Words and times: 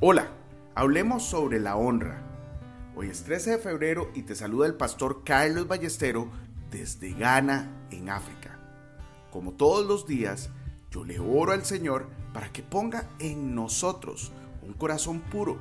Hola, 0.00 0.28
hablemos 0.76 1.24
sobre 1.24 1.58
la 1.58 1.74
honra. 1.74 2.22
Hoy 2.94 3.08
es 3.08 3.24
13 3.24 3.50
de 3.50 3.58
febrero 3.58 4.12
y 4.14 4.22
te 4.22 4.36
saluda 4.36 4.68
el 4.68 4.74
pastor 4.74 5.24
Carlos 5.24 5.66
Ballestero 5.66 6.30
desde 6.70 7.14
Ghana, 7.14 7.88
en 7.90 8.08
África. 8.08 8.60
Como 9.32 9.54
todos 9.54 9.84
los 9.84 10.06
días, 10.06 10.50
yo 10.92 11.02
le 11.02 11.18
oro 11.18 11.50
al 11.50 11.64
Señor 11.64 12.06
para 12.32 12.52
que 12.52 12.62
ponga 12.62 13.10
en 13.18 13.56
nosotros 13.56 14.30
un 14.62 14.72
corazón 14.74 15.18
puro 15.18 15.58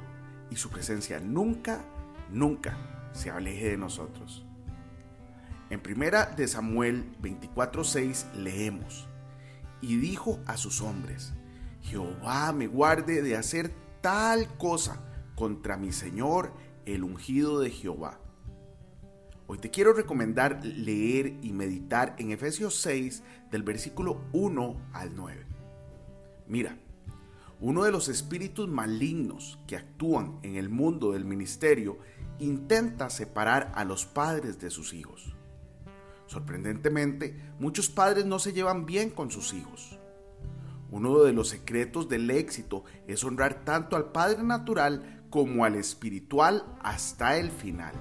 y 0.51 0.57
su 0.57 0.69
presencia 0.69 1.19
nunca, 1.19 1.83
nunca 2.31 2.77
se 3.13 3.31
aleje 3.31 3.69
de 3.71 3.77
nosotros. 3.77 4.45
En 5.71 5.79
primera 5.79 6.27
de 6.27 6.47
Samuel 6.47 7.11
24:6 7.23 8.31
leemos: 8.33 9.07
Y 9.81 9.97
dijo 9.97 10.39
a 10.45 10.57
sus 10.57 10.81
hombres: 10.81 11.33
Jehová 11.81 12.53
me 12.53 12.67
guarde 12.67 13.23
de 13.23 13.35
hacer 13.35 13.86
tal 14.07 14.47
cosa 14.55 15.03
contra 15.35 15.75
mi 15.75 15.91
Señor, 15.91 16.53
el 16.85 17.03
ungido 17.03 17.59
de 17.59 17.71
Jehová. 17.71 18.21
Hoy 19.47 19.57
te 19.57 19.69
quiero 19.69 19.91
recomendar 19.91 20.63
leer 20.63 21.33
y 21.41 21.51
meditar 21.51 22.15
en 22.17 22.31
Efesios 22.31 22.75
6 22.75 23.21
del 23.51 23.63
versículo 23.63 24.21
1 24.31 24.91
al 24.93 25.13
9. 25.13 25.45
Mira, 26.47 26.77
uno 27.59 27.83
de 27.83 27.91
los 27.91 28.07
espíritus 28.07 28.69
malignos 28.69 29.59
que 29.67 29.75
actúan 29.75 30.39
en 30.41 30.55
el 30.55 30.69
mundo 30.69 31.11
del 31.11 31.25
ministerio 31.25 31.97
intenta 32.39 33.09
separar 33.09 33.73
a 33.75 33.83
los 33.83 34.05
padres 34.05 34.57
de 34.57 34.69
sus 34.69 34.93
hijos. 34.93 35.35
Sorprendentemente, 36.27 37.35
muchos 37.59 37.89
padres 37.89 38.25
no 38.25 38.39
se 38.39 38.53
llevan 38.53 38.85
bien 38.85 39.09
con 39.09 39.31
sus 39.31 39.53
hijos. 39.53 39.99
Uno 40.89 41.19
de 41.23 41.33
los 41.33 41.49
secretos 41.49 42.07
del 42.07 42.29
éxito 42.31 42.85
es 43.07 43.23
honrar 43.23 43.65
tanto 43.65 43.95
al 43.95 44.11
Padre 44.11 44.43
natural 44.43 45.23
como 45.29 45.65
al 45.65 45.75
espiritual 45.75 46.63
hasta 46.81 47.37
el 47.37 47.51
final. 47.51 47.93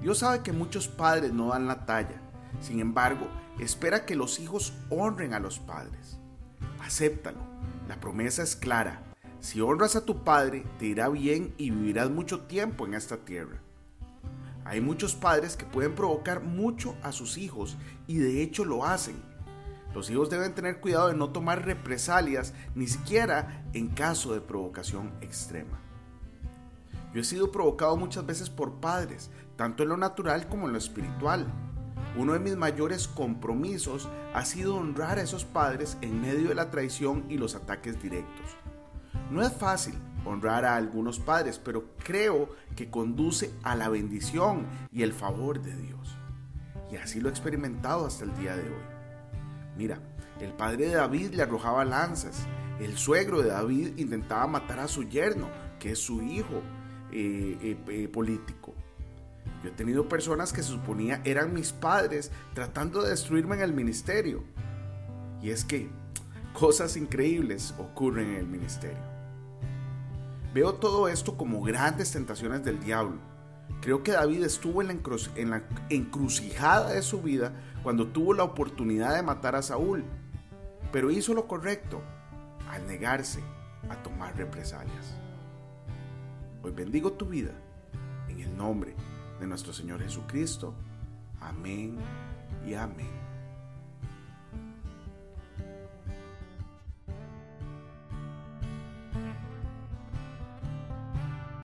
Dios 0.00 0.18
sabe 0.18 0.42
que 0.42 0.52
muchos 0.52 0.88
padres 0.88 1.32
no 1.32 1.48
dan 1.48 1.66
la 1.66 1.86
talla, 1.86 2.20
sin 2.60 2.80
embargo, 2.80 3.28
espera 3.60 4.04
que 4.04 4.16
los 4.16 4.40
hijos 4.40 4.72
honren 4.90 5.34
a 5.34 5.38
los 5.38 5.58
padres. 5.58 6.18
Acéptalo, 6.80 7.38
la 7.88 8.00
promesa 8.00 8.42
es 8.42 8.56
clara. 8.56 9.02
Si 9.40 9.60
honras 9.60 9.94
a 9.94 10.04
tu 10.04 10.24
padre, 10.24 10.64
te 10.78 10.86
irá 10.86 11.08
bien 11.08 11.54
y 11.56 11.70
vivirás 11.70 12.10
mucho 12.10 12.40
tiempo 12.40 12.86
en 12.86 12.94
esta 12.94 13.18
tierra. 13.18 13.60
Hay 14.64 14.80
muchos 14.80 15.14
padres 15.14 15.56
que 15.56 15.66
pueden 15.66 15.94
provocar 15.94 16.42
mucho 16.42 16.96
a 17.02 17.12
sus 17.12 17.36
hijos 17.38 17.76
y 18.06 18.18
de 18.18 18.42
hecho 18.42 18.64
lo 18.64 18.84
hacen 18.84 19.16
los 19.94 20.10
hijos 20.10 20.30
deben 20.30 20.54
tener 20.54 20.80
cuidado 20.80 21.08
de 21.08 21.14
no 21.14 21.30
tomar 21.30 21.64
represalias, 21.64 22.54
ni 22.74 22.86
siquiera 22.86 23.64
en 23.72 23.88
caso 23.88 24.32
de 24.34 24.40
provocación 24.40 25.12
extrema. 25.20 25.78
Yo 27.14 27.20
he 27.20 27.24
sido 27.24 27.52
provocado 27.52 27.96
muchas 27.96 28.24
veces 28.24 28.48
por 28.48 28.80
padres, 28.80 29.30
tanto 29.56 29.82
en 29.82 29.90
lo 29.90 29.96
natural 29.96 30.48
como 30.48 30.66
en 30.66 30.72
lo 30.72 30.78
espiritual. 30.78 31.46
Uno 32.16 32.32
de 32.32 32.40
mis 32.40 32.56
mayores 32.56 33.06
compromisos 33.06 34.08
ha 34.34 34.44
sido 34.44 34.76
honrar 34.76 35.18
a 35.18 35.22
esos 35.22 35.44
padres 35.44 35.98
en 36.00 36.20
medio 36.20 36.48
de 36.48 36.54
la 36.54 36.70
traición 36.70 37.24
y 37.28 37.36
los 37.36 37.54
ataques 37.54 38.02
directos. 38.02 38.46
No 39.30 39.42
es 39.42 39.52
fácil 39.52 39.94
honrar 40.24 40.64
a 40.64 40.76
algunos 40.76 41.18
padres, 41.18 41.58
pero 41.58 41.84
creo 42.02 42.48
que 42.76 42.90
conduce 42.90 43.52
a 43.62 43.74
la 43.74 43.88
bendición 43.88 44.66
y 44.90 45.02
el 45.02 45.12
favor 45.12 45.60
de 45.60 45.76
Dios. 45.76 46.16
Y 46.90 46.96
así 46.96 47.20
lo 47.20 47.28
he 47.28 47.30
experimentado 47.30 48.06
hasta 48.06 48.24
el 48.24 48.34
día 48.36 48.56
de 48.56 48.68
hoy. 48.68 49.01
Mira, 49.76 49.98
el 50.40 50.52
padre 50.52 50.88
de 50.88 50.94
David 50.94 51.34
le 51.34 51.42
arrojaba 51.42 51.84
lanzas. 51.84 52.46
El 52.80 52.96
suegro 52.96 53.42
de 53.42 53.50
David 53.50 53.96
intentaba 53.96 54.46
matar 54.46 54.80
a 54.80 54.88
su 54.88 55.04
yerno, 55.04 55.48
que 55.78 55.92
es 55.92 55.98
su 55.98 56.22
hijo 56.22 56.62
eh, 57.12 57.58
eh, 57.60 57.78
eh, 57.88 58.08
político. 58.08 58.74
Yo 59.62 59.70
he 59.70 59.72
tenido 59.72 60.08
personas 60.08 60.52
que 60.52 60.62
se 60.62 60.70
suponía 60.70 61.20
eran 61.24 61.52
mis 61.52 61.72
padres 61.72 62.30
tratando 62.54 63.02
de 63.02 63.10
destruirme 63.10 63.56
en 63.56 63.62
el 63.62 63.72
ministerio. 63.72 64.42
Y 65.40 65.50
es 65.50 65.64
que 65.64 65.90
cosas 66.52 66.96
increíbles 66.96 67.74
ocurren 67.78 68.30
en 68.30 68.36
el 68.36 68.46
ministerio. 68.46 69.12
Veo 70.52 70.74
todo 70.74 71.08
esto 71.08 71.36
como 71.36 71.62
grandes 71.62 72.12
tentaciones 72.12 72.64
del 72.64 72.80
diablo 72.80 73.31
Creo 73.82 74.04
que 74.04 74.12
David 74.12 74.44
estuvo 74.44 74.80
en 74.80 75.50
la, 75.50 75.62
encrucijada 75.90 76.92
de 76.92 77.02
su 77.02 77.20
vida 77.20 77.52
cuando 77.82 78.06
tuvo 78.06 78.32
la 78.32 78.44
oportunidad 78.44 79.16
de 79.16 79.24
matar 79.24 79.56
a 79.56 79.62
Saúl, 79.62 80.04
pero 80.92 81.10
hizo 81.10 81.34
lo 81.34 81.48
correcto 81.48 82.00
al 82.70 82.86
negarse 82.86 83.40
a 83.90 83.96
tomar 83.96 84.36
represalias. 84.36 85.16
Hoy 86.62 86.70
bendigo 86.70 87.14
tu 87.14 87.26
vida 87.26 87.50
en 88.28 88.40
el 88.40 88.56
nombre 88.56 88.94
de 89.40 89.48
nuestro 89.48 89.72
Señor 89.72 90.00
Jesucristo. 90.00 90.74
Amén 91.40 91.98
y 92.64 92.74
amén. 92.74 93.31